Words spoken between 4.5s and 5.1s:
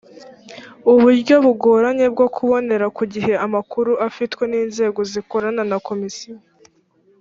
inzego